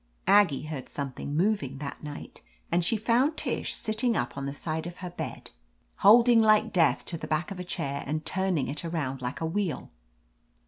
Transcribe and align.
Aggie 0.25 0.63
heard 0.63 0.89
something 0.89 1.37
moving 1.37 1.77
that 1.77 2.01
night, 2.03 2.41
and 2.71 2.83
she 2.83 2.97
found 2.97 3.37
Tish 3.37 3.75
sitting 3.75 4.17
up 4.17 4.35
on 4.35 4.47
the 4.47 4.51
side 4.53 4.87
of 4.87 4.97
her 4.97 5.11
bed, 5.11 5.51
holding 5.97 6.41
like 6.41 6.73
death 6.73 7.05
to 7.05 7.19
the 7.19 7.27
back 7.27 7.51
of 7.51 7.59
a 7.59 7.63
chair 7.63 8.03
and 8.07 8.25
turning 8.25 8.67
it 8.67 8.83
around 8.83 9.21
like 9.21 9.41
a 9.41 9.45
wheel. 9.45 9.91